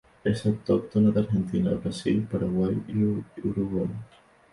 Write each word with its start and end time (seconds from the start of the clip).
Es 0.23 0.43
autóctona 0.47 1.11
de 1.11 1.19
Argentina, 1.19 1.69
Brasil, 1.75 2.27
Paraguay 2.27 2.73
y 2.87 3.47
Uruguay. 3.47 3.85